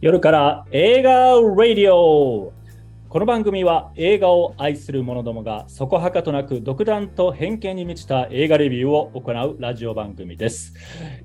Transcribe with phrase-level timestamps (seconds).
[0.00, 2.54] 夜から映画ラディオ
[3.10, 10.72] この番組は映画を愛する者どもがそこはかとなく独断と偏見に満ちた映画レビューを行うラジオ番組です。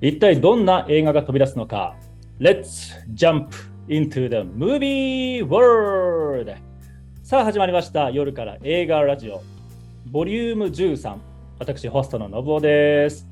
[0.02, 1.96] 一体どんな映画が飛び出すのか
[2.38, 3.48] ?Let's jump
[3.88, 6.54] into the movie world!
[7.22, 9.42] さあ始まりました夜から映画ラジオ
[10.04, 11.16] ボリューム13
[11.58, 13.26] 私ホストのの信夫です。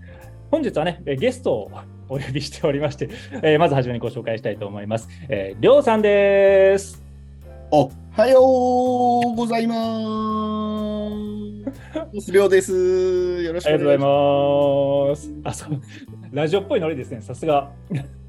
[0.50, 1.70] 本日はねゲストを
[2.08, 3.08] お呼びしておりまして、
[3.42, 5.08] えーまずはじめにご紹介したいと思います。
[5.28, 7.02] えー、りょうさんです。
[7.70, 11.08] おはようございま
[12.20, 12.30] す。
[12.30, 13.42] りょうです。
[13.42, 15.32] よろしくお願いします。
[15.44, 15.80] あ、そう。
[16.32, 17.20] ラジオっぽいノリですね。
[17.20, 17.70] さすが。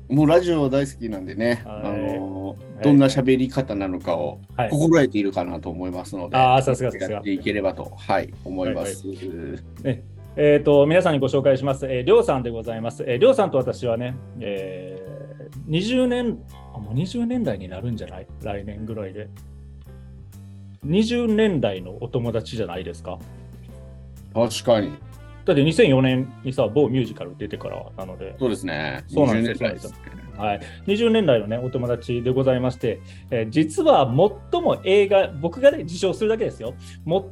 [0.10, 9.04] もうラジオ大好きなんでね、はいあのはいどんな喋り方なのかをはい心得ているかなと思いますので、あーさすがさすがやっていければと、はい、思います。
[10.38, 11.86] えっ、と、皆さんにご紹介します。
[11.86, 13.04] えーりょうさんでございます。
[13.08, 16.40] えーりょうさんと私はね、えー、20年、
[16.74, 18.28] あ、もう20年代になるんじゃない？
[18.44, 19.30] 来年ぐらいで。
[20.86, 23.18] 20年代のお友達じゃないですか？
[24.34, 24.90] 確かに、
[25.46, 29.06] だって2004年にさ、某ミュージカル出てからなので、そうですね。
[29.08, 29.98] そうなんですよ20年代ですね
[30.38, 33.00] はい、20年代のね、お友達でございまして、
[33.32, 34.06] えー実は
[34.52, 36.74] 最も映画、僕がね、自称するだけですよ、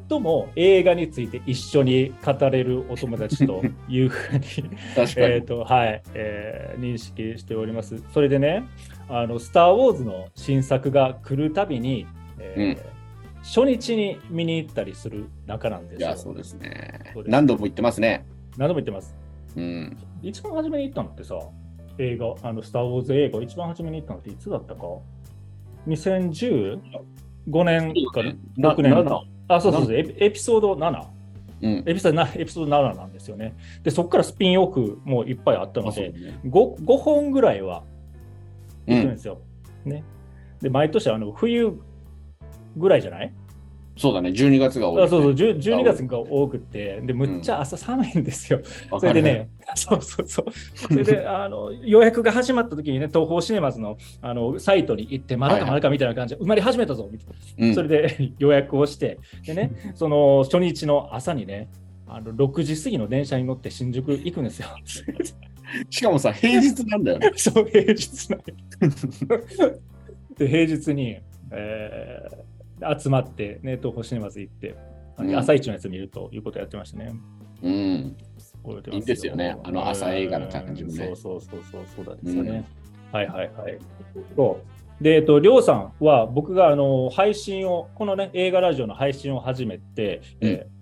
[0.10, 4.46] 最も映画について一緒に語れるお友達というふうに。
[5.18, 8.04] えーとはいえー認識しております。
[8.14, 8.64] それでね、
[9.10, 12.06] あのスター・ウォーズの新作が来るたびに、
[12.40, 12.94] えーうん
[13.44, 16.08] 初日に見に行ったりする仲なんですよ。
[16.08, 18.26] いや、そうですね何度も言ってますね。
[18.58, 19.14] 何度も言ってます。
[19.58, 19.98] うん。
[20.22, 21.36] 一番初めに行ったのってさ、
[21.98, 24.82] 映画、あの、スター・ウォーズ映画、一番初めに行ったのっていつだったか
[25.88, 26.80] ?2015
[27.64, 28.24] 年か
[28.58, 29.20] な？6年7
[29.50, 31.08] あ、そうそうそう、エピエピソード7。
[31.62, 31.84] うん。
[31.86, 33.56] エピソードなエピソード7なんですよね。
[33.84, 37.84] で、そこからスピンオフもいっぱいあったので、ね 5, 5本ぐらいは
[38.88, 38.98] うん。
[38.98, 39.40] 行くんですよ。
[39.86, 40.04] ね。
[40.62, 41.80] で、毎年、あの、冬
[42.78, 43.34] ぐらいじゃない？
[43.96, 44.30] そうだね。
[44.30, 45.04] 12月が多い。
[45.04, 48.60] あそうそう、10 12月が多くて、で、むっちゃ朝寒いんですよ。
[48.90, 49.34] わかるそれで。
[49.34, 50.46] ね、そうそうそう。
[50.76, 57.28] それで、 あの、予約が始まった時にね、東宝シネマズのあのサイトに行って、まだかまだかみたいな感じで、埋まり始めたぞ、みたい
[57.58, 57.68] な。
[57.68, 61.70] うんそれで 予約をして、でね、その初日の朝にね、
[62.08, 64.68] あの6時過ぎの電車に乗って新宿行くんですよ。
[65.90, 67.32] しかもさ、平日なんだよね。
[67.36, 68.46] そう、平日なんよ
[70.38, 71.18] で、平日に、
[71.52, 72.43] えー
[72.98, 77.14] 集まって、ね、東宝シネマズ行って、うん朝一のやつ見るということをやってましたね。
[77.62, 78.18] うん。
[78.92, 82.66] いいですよねあの朝映画の感じもねうんそうそうそうそう、そうですよね。
[83.12, 83.78] はいはいはい。
[84.36, 84.60] そ
[85.00, 90.73] うで、えっと、りょうさんは僕があの配信を、このね、映画ラジオの配信を始めて、うんえー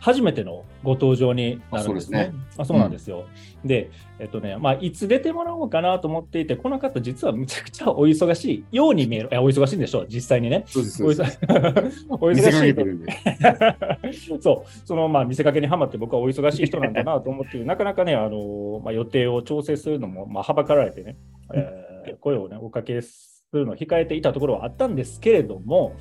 [0.00, 2.32] 初めてのご登場になるんですね。
[2.56, 3.26] あそうなんですよ。
[3.64, 9.28] で、えっとね、まあ、いつ出てもらおうかなと思っていて、この方、実はむちゃくちゃお忙しいように見える。
[9.30, 10.64] いや、お忙しいんでしょう、実際にね。
[10.66, 11.04] そうです。
[11.04, 14.40] おそうです忙お忙しい。
[14.40, 21.16] そう、そのまあ見せかけにはまって僕はお忙しい人なんだなと思って、なかなかね、あのまあ、予定を調整するのもまあはばかられてね、
[21.54, 21.90] えー
[22.20, 25.96] 声をね、おかけするのを控えていたところはあったんですけれども、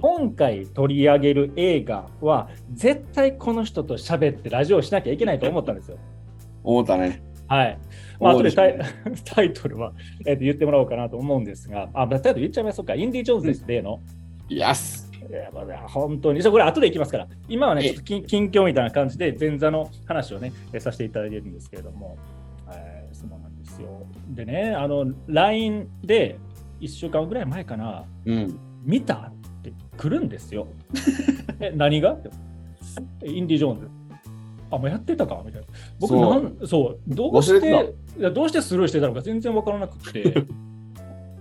[0.00, 5.98] 今回取り上げる映画は、絶対この人と喋ってラジオをしなきゃいけないと思ったんですよ。
[6.62, 7.22] 思ったね。
[7.48, 7.78] はい。
[8.20, 8.78] まあ、後でタイ
[9.24, 9.92] タイトルは、
[10.26, 12.94] えーと言ってもらおうかなと思うんですが、あ、タイトル言っちゃいましょうか。
[12.94, 14.00] インディ・ジョーンズです、例の。
[14.48, 15.10] イエス
[15.88, 22.16] 本当に、じゃあこれ後でいきますから、今はね、ええちょっと近近況みたいな感じで前座の話をね、えさせていただいてるんですけれども、
[22.72, 24.06] えーそうなんですよ。
[24.28, 26.36] でね、あの、LINE で
[26.80, 28.58] 1週間ぐらい前かな、うん。
[28.84, 29.32] 見たっ
[29.62, 30.68] て来るんですよ。
[31.60, 32.12] え、何が？
[32.12, 32.30] って
[33.22, 33.88] えインディ・ジョーンズ。
[34.70, 35.42] あ、もうやってたか？
[35.44, 35.66] みたいな。
[36.00, 40.46] 僕なん、そう、どうしてて、いやどうしてスルーしてたのか全然わからなくて。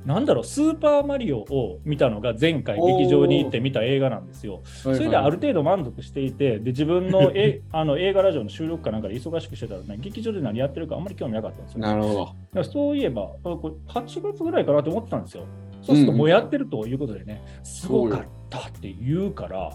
[0.06, 4.62] なんだろう、スーパーマリオを見たのが前回劇場に行って見た映画なんですよ。
[4.64, 11.80] それである程度満足していて、で自分の えあの映画ラジオの収録かなんかで忙しくしてたらね、劇場で何やってるかあんまり興味なかったんですよ。
[11.80, 12.20] なるほど。
[12.20, 15.46] だからそういえば、あこれ8月ぐらいかなと思ってたんですよ。
[15.82, 19.72] そうするともうやってるということでね、すごかったって言うから、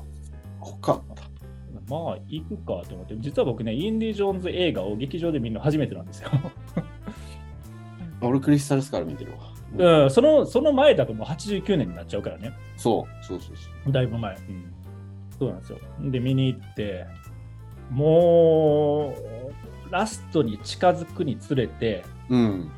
[0.61, 1.25] 濃かった。
[1.89, 6.31] まあ行くかと思って、実は僕ね、インディ・ジョーンズ映画を劇場で見るの初めてなんですよ。
[8.23, 9.39] 俺クリスタルスから見てるわ。
[9.77, 12.53] うん、そのその前だともう89年になっちゃうからね。
[12.77, 13.25] そう。
[13.25, 14.35] そうそうそだいぶ前。
[14.35, 14.73] うん、
[15.39, 15.79] そうなんですよ。
[16.01, 17.07] で、見に行って、
[17.91, 19.15] も
[19.89, 22.37] う、ラストに近づくにつれて、う。
[22.37, 22.71] うん。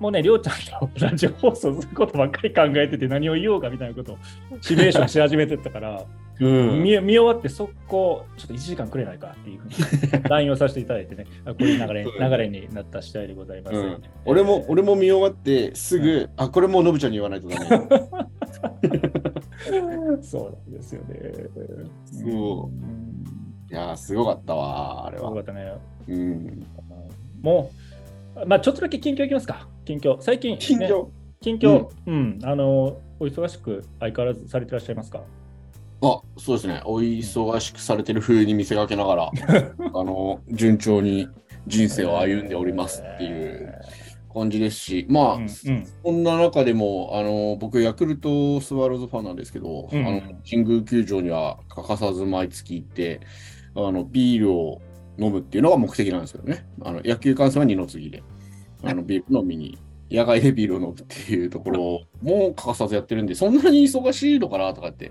[0.00, 4.18] もうね、りょうちゃんとラジオ放送することばっかり考えてて、何を言おうかみたいなことを
[4.60, 6.04] シミュレーションし始めてたから、
[6.40, 6.82] うん。
[6.82, 13.76] 見見終わって速攻、ちょっと1時間くれないかっていうふうに LINE をさせていただいてね、あこういう流れ流れになった次第でございます。
[13.76, 17.66] うん俺も、俺も見終わってすぐ、あ、これもうのぶちゃんに言わないとダメ。
[20.22, 21.32] そうなんですよね。
[22.04, 23.24] そうん
[23.70, 25.44] いやー、すごかったわ、あれはよかっ。
[25.44, 25.72] たね。
[26.08, 26.66] うん。
[27.42, 27.70] も
[28.36, 29.66] う、まあちょっとだけ近況いきますか。
[29.84, 30.16] 近況。
[30.20, 31.08] 最近、ね、近況、
[31.40, 35.22] 近況、うん、あの、お忙しく相変わらずされてらっしゃいますか？
[36.02, 36.82] あ、そうですね。
[36.84, 39.30] お忙しくされてる風に見せかけながら、
[39.94, 41.28] あの、順調に
[41.66, 43.74] 人生を歩んでおりますっていう
[44.32, 45.48] 感じですし、まあ、うんうん
[46.04, 53.20] そんな中でも、あの、僕、ヤクルトスワローズファンなんですけど、うんあの、神宮球場には欠かさず毎月行って、
[53.74, 54.82] あの、ビールを
[55.18, 56.66] 飲むっていうのが目的なんですよね。
[56.82, 58.22] あの、野球観戦は二の次で、
[58.82, 59.78] あの、 ビール飲みに、
[60.10, 65.10] 野外でビールを飲むっていうところも欠かさずやってるんで、そんなに忙しいのかなとかって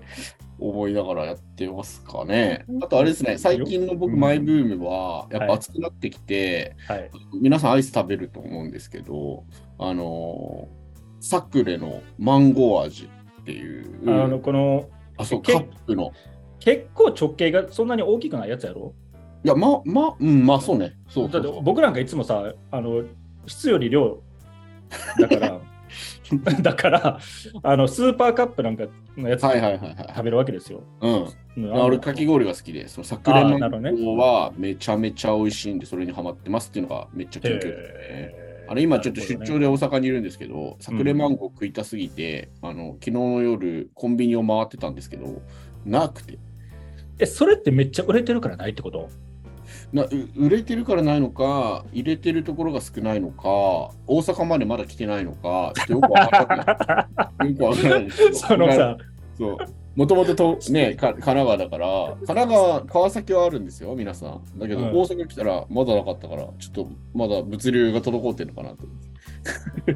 [0.58, 2.64] 思いながらやってますかね。
[2.82, 7.10] あとあれですね、最近の僕、マイブームは、やっぱ暑くなってきて、はい。
[7.40, 9.44] 皆さんアイス食べると思うんですけど、
[9.78, 10.86] あのー
[11.18, 13.08] サクレのマンゴー味
[13.40, 16.12] っていう、あの、この、あそう、けカップの。
[16.60, 18.94] 結構直径がそんなに大きくないやつやろ？
[19.42, 20.92] いや、ま、ま、うん、まあそうね。
[21.08, 23.02] そうだって僕なんかいつもさ、あの、
[23.46, 24.22] 質より量
[25.18, 25.60] だから、
[26.62, 27.20] だから、
[27.62, 28.86] あの、スーパーカップなんか
[29.16, 29.42] のやつ。
[29.42, 30.82] 食べるわけですよ。
[31.00, 31.12] うん。
[31.56, 38.46] うん俺、かき氷が好きで、そのサクレマンゴあーなるほどねーはめちゃめちゃ美味しいんで、それにハマってますっていうのがめっちゃ緊急ね。
[38.68, 45.40] あれ今ちょっと出張で大阪にいるんですけど、サクレマンゴー食いたすぎて、あの昨日の夜コンビニを回ってたんですけど、
[45.84, 46.38] なくて。
[47.18, 49.08] え、それってめっちゃ売れてるからないってこと？
[49.92, 53.44] なう売れてるからないのか、入れてるところが少ないのか、
[54.06, 57.06] 大阪までまだ来てないのか、よくわから
[57.38, 57.50] ない。
[57.54, 58.96] よくわからないそのさ、
[59.38, 59.56] そう。
[59.96, 64.58] もともととね、か神奈川だから、神奈川、川崎はあるんですよ、皆さん。
[64.58, 68.84] だけど、うん大阪来たらまだなかったから、ちょっとまだ物流が滞ってるのかなと。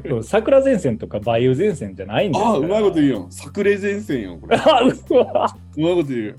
[0.09, 3.09] そう桜前線とか梅雨前線じゃないんですああ、うまいこと言うう。
[3.09, 3.27] よ。
[3.29, 4.57] 作例前線よ、これ。
[4.59, 6.35] あ、うわうまいこと言うよ。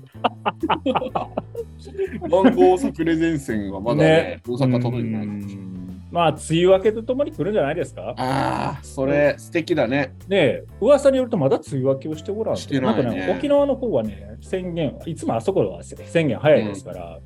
[2.21, 5.25] マンゴー作例前線がまだね、大阪届いてない。
[5.25, 5.72] うん
[6.13, 8.13] まあ、梅雨明けとともに来るんじゃないですか？
[8.17, 10.13] ああ、それ素敵だね。
[10.27, 12.57] ねえ、噂によるとまだ梅雨明けをしてごらん。
[12.57, 17.19] してないねんかね、沖縄の方はね、宣言、いつもあそこは宣言早いですから、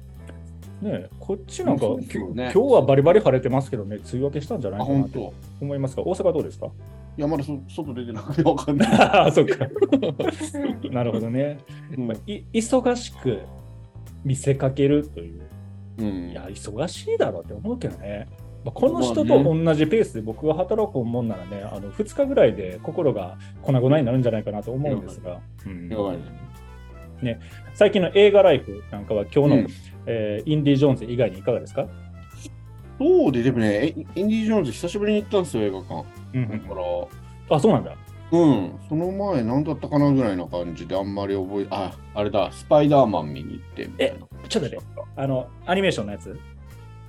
[0.82, 5.34] ねえ、こっちなんか、ね今日はバリバリ晴れてますけどね、梅雨明けしたんじゃなあ、いかなと。
[5.60, 6.68] 思いますが、大阪はどうですか？
[7.18, 8.90] いや、まだそ外出てなくてわかんない。
[8.94, 9.68] ああ、そっか。
[10.92, 11.58] なるほどね。
[11.98, 13.40] うんまあい忙しく
[14.24, 15.42] 見せかけるという。
[16.00, 18.28] うんいや、忙しいだろうって思うけどね。
[18.66, 25.90] まあ、この人と同じペースで僕が働くもんならね、あの2日ぐらいで心が粉々になるんじゃないかなと思うんですが、うん。
[25.90, 26.18] やばい。
[27.74, 29.68] 最近の映画ライフなんかは今日の、うん。
[30.06, 31.88] えーインディ・ジョーンズ以外にいかがですか、
[33.00, 36.06] そうで、でもね、えインディ・ジョーンズ久しぶりに行ったんですよ、映画館。
[36.34, 36.76] うんだか
[37.50, 37.96] ら、あ、そうなんだ。
[38.30, 44.28] うん、その前何だったかなぐらいな感じであんまり覚え、あ、あれだ、スパイダーマン見に行ってみたいな。
[44.50, 46.30] ちょっと待って、あの、アニメーションのやつ？
[46.32, 46.57] あ、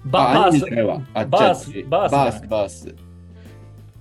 [0.05, 2.95] バースバースバース、バース。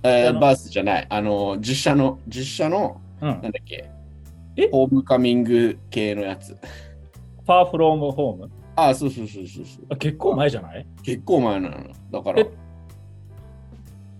[0.02, 1.06] えー、バースじゃない。
[1.10, 3.90] あの、実写の、実写の、うん、なんだっけ、
[4.56, 4.68] え？
[4.70, 6.50] ホームカミング系のやつ。
[6.50, 8.50] ファーフロームホーム？
[8.76, 9.86] あ、そうそうそうそうそう。
[9.90, 10.86] あ結構前じゃない？
[11.02, 11.76] 結構前なの。
[12.12, 12.50] だからえ、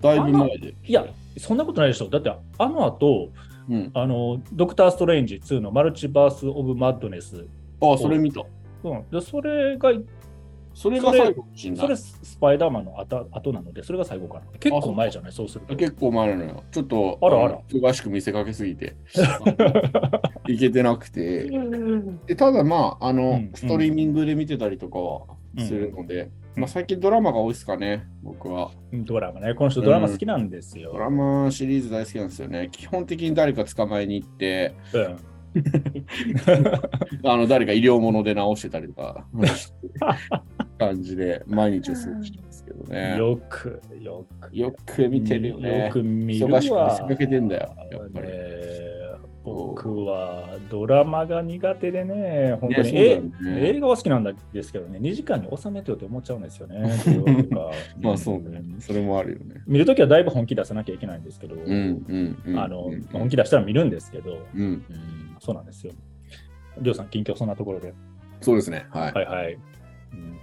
[0.00, 0.74] だいぶ前で。
[0.84, 1.06] いや、
[1.36, 2.08] そんなことないでしょ。
[2.08, 3.30] だって、あの後、
[3.68, 3.90] うん。
[3.94, 7.46] あの、ドクター・ストレンジ2のマルチバース・オブ・マッドネス。
[7.80, 8.42] あ、それ見た。
[8.82, 9.90] うん、でそれが、
[10.78, 11.44] それが最後
[11.74, 14.42] それスパイダーマンの後後なので、それが最後かな。
[14.60, 15.32] 結構前じゃない？
[15.32, 15.74] そうすると。
[15.74, 16.62] 結構前なのよ。
[16.70, 18.94] ちょっと、あらあらの忙しく見せかけすぎて、
[20.46, 21.50] いけてなくて。
[22.26, 25.22] でただまあ、あの、うんストリーミングで見てたりとかは
[25.58, 28.70] するので、まあ、最近ドラマが多いですかね、僕は。
[28.92, 29.54] ドラマね。
[29.54, 30.92] この人ドラマ好きなんですよ。
[30.92, 32.68] ドラマシリーズ大好きなんですよね。
[32.70, 35.16] 基本的に誰か捕まえに行って、うん
[37.24, 39.26] あの誰か医療物で直してたりとか、
[40.78, 43.16] 感じで毎日を過ごしてますけどね。
[43.18, 43.82] よよく、
[44.52, 44.94] よく。
[44.94, 45.92] く見てるよねよ。
[45.92, 46.60] く見るわ。
[46.60, 48.78] 忙しく見せかけてんだよやっぱりね
[49.44, 53.22] 僕はドラマが苦手でね、本当に、ね
[53.60, 56.80] 映画は好きなんですけどね、2時間に収めてよって思っちゃうんですよね。
[58.00, 58.62] まあそうね。
[58.78, 59.62] それもあるよね。
[59.66, 64.60] 見るときはだいぶ本気出さなきゃいけないんですけど、本気出したら見るんですけど、うん。
[64.60, 64.84] うん
[65.40, 65.92] そうなんですよ。
[66.80, 67.94] りょうさん、近況そんなところで。
[68.40, 68.86] そうですね。
[68.90, 69.12] はい。
[69.12, 69.54] はいはい。
[70.12, 70.38] うん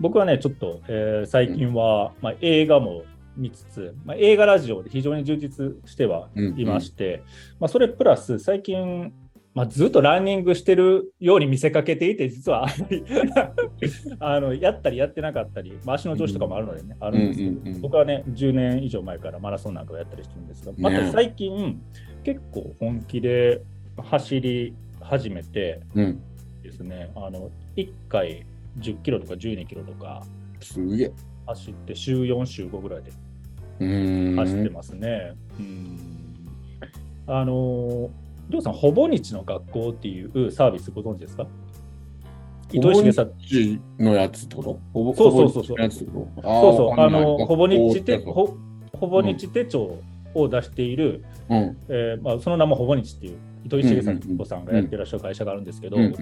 [0.00, 3.04] 僕はね、ちょっと、えー最近は、まあ、映画も
[3.36, 7.22] 見つつ、まあ、映画ラジオで非常に充実してはいまして、
[7.58, 9.12] まあ、それプラス最近、
[9.54, 12.66] まあ、ずっとランニングしてるように見せかけていて、実は。
[14.18, 17.80] あのやったりやってなかったり、まあ、足の調子とかもあるのでね、あるんですけど、うんうんうん。
[17.80, 21.80] 僕はね、10年以上前からマラソンなんかをやったりしてるんですが、また最近、
[22.24, 23.62] 結構本気で
[23.96, 26.20] 走り始めてうん。
[26.62, 28.46] ですね、あの1回
[28.78, 30.22] 10キロとか12キロとか
[30.60, 31.12] すげえ。
[31.46, 33.12] 走って、週4、週5ぐらいで。
[34.36, 35.34] 走ってますね。
[35.58, 35.98] うん。
[37.26, 38.10] あの、
[38.48, 41.46] りょうさん、ほぼ日の学校っていうサービスご存知ですか？
[42.72, 44.80] 糸井重さん、日のやつってこと？
[45.16, 45.64] そうそうそう。
[45.64, 46.08] そうそう
[46.76, 48.56] そう、あの、ほぼ日手手ほ
[48.92, 49.98] ほぼ日手帳
[50.34, 51.76] を出している、うん。
[51.88, 56.14] えーまあ、その名もほぼ日っていう糸井重さうんさんがやってらっしゃる会社があるんですけど、うん。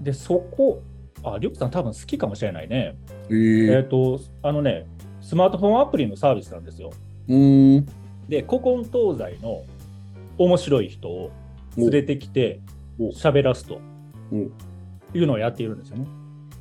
[0.00, 0.80] で、そこ、
[1.24, 2.96] あ、りょうさん多分好きかもしれないね。
[3.28, 3.66] うん。
[3.68, 3.82] えっ、ええ。
[3.82, 4.86] と、あのね、
[5.20, 6.92] スマートフォンアプリのサービスなんですよ。
[7.28, 7.86] うーん。
[8.28, 9.62] で、古今東西の
[10.38, 11.30] 面白い人を
[11.76, 12.60] 連れてきて
[12.98, 13.80] お喋らすと
[14.32, 16.06] おいうのをやっているんですよね。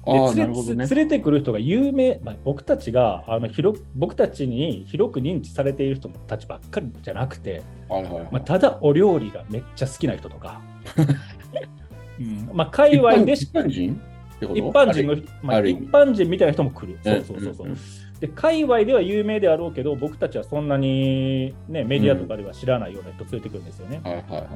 [0.05, 0.87] 連れね。
[0.87, 8.27] 連れてくる人が有名、まあ、僕たちがあの広く僕たちに広く認知されている人たちばっかりじゃなくて、はいはいはい。
[8.31, 10.61] まあ、ただお料理がめっちゃ好きな人とか、
[12.19, 14.01] うんまあ、界隈でし一般人？
[14.45, 14.81] ってこと？
[14.81, 16.99] 一般人の、まあ、一般人みたいな人も来る。
[17.03, 17.67] そうそうそうそう。
[17.67, 17.79] うんうん。
[18.19, 23.99] で界隈では有名であろうけど僕たちはそんなに、ね、メディアとかでは知らないような人連れてくるんですよね。
[24.03, 24.47] はいはい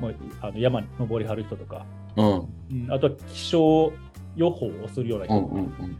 [0.41, 2.27] あの山に登りはる人とか、うん。
[2.27, 2.91] うん。
[2.91, 3.91] あとは気象
[4.37, 5.97] 予報をするような人とか、うんうんうん。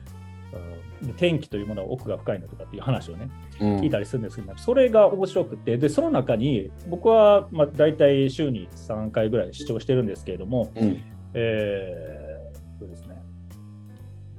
[1.08, 3.29] で天気というものは奥が深いのとかっていう話をね、
[3.60, 3.79] うん。
[3.82, 11.01] 聞いたりするんですけど、それが面白くて、でその中に僕はまあ大体週に3回ぐらい視聴してるんですけれども、うん。
[11.34, 12.27] えー
[12.79, 13.07] そうですね、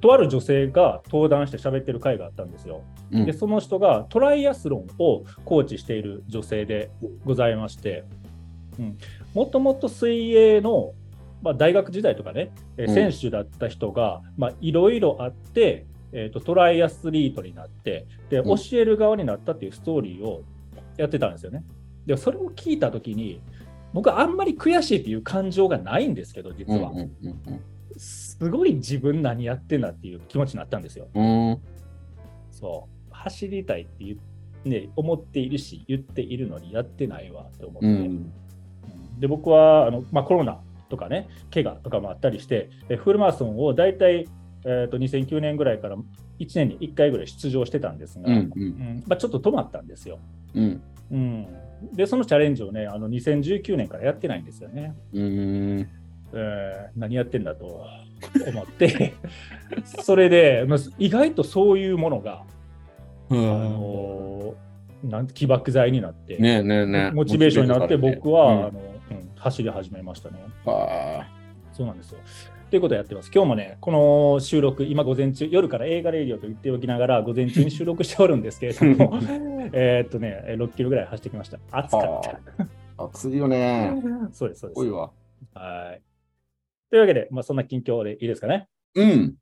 [0.01, 2.83] とある女性が登壇して喋ってる回があったんですよ。
[3.11, 3.25] うん。
[3.25, 6.89] でその人がトライアスロンをコーチしている女性で
[7.25, 8.05] ございまして、
[8.79, 8.97] うん、
[9.33, 10.93] もともと水泳の、
[11.41, 18.57] まあ、大学時代とかね、え選手だった人がまあいろいろあって、えーと、トライアスリートになってで、うん。
[18.57, 20.43] 教える側になったっていうストーリーを
[20.97, 21.63] やってたんですよね。
[22.05, 23.41] でそれを聞いたときに
[23.93, 27.61] 僕はあんまり悔しいっていう感情がないんですけど実は、うんうん
[27.97, 31.07] すごい自分何やってんだっていう気持ちになったんですよ。
[31.13, 31.49] うん。
[31.51, 31.59] うん。
[32.51, 34.17] そう、走りたいって言
[34.65, 37.87] う、ね、思っているし、言っているのにやってないわって思って。
[37.87, 37.93] うん。
[37.93, 38.33] うん
[39.19, 44.27] で、僕はあの、まあ、コロナとかね、怪我とかもあったりして、えフルマラソンを大体、
[44.65, 46.01] えー、と2009年ぐらいから1
[46.55, 48.37] 年に1回ぐらい出場してたんですが、うん。
[48.37, 48.51] う。
[48.55, 50.19] うんんまあ、ちょっと止まったんですよ。
[50.55, 50.81] うん。
[51.11, 51.47] うん、
[51.93, 54.95] で、そのチャレンジをね、あの2019年からやってないんですよね。
[55.13, 55.89] うん。
[56.33, 57.65] えー何やってんだと
[58.47, 59.13] 思って、
[59.83, 62.43] それで、まあ意外とそういうものが、
[63.29, 67.11] あのーなん起爆剤になって、ねえねえねえ。
[67.11, 68.79] モチベーションになって、僕は、うんあの
[69.11, 70.35] うん走り始めましたね。
[70.65, 71.25] は
[71.71, 72.19] そうなんですよ。
[72.69, 73.31] ということをやってます。
[73.33, 73.91] 今日もね、こ
[74.35, 79.17] の収録、今午前中、夜から映画レイディオと言っておきながら、午前中に収録しておるんですけれども、
[79.73, 81.57] えーっとね、6キロぐらい走ってきました。
[81.71, 82.01] 暑かっ
[82.57, 82.63] た。
[82.97, 83.05] あ。
[83.05, 83.93] 暑いよね。
[84.33, 84.79] そうです、そうです。
[84.81, 85.09] 多いわ。
[85.53, 86.01] はい。
[86.89, 88.67] というわけで、まあ、そんな近況でいいですかね。
[88.95, 89.35] うん。